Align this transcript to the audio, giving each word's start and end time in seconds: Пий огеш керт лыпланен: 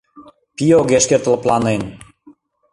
Пий 0.55 0.73
огеш 0.79 1.05
керт 1.09 1.25
лыпланен: 1.31 1.81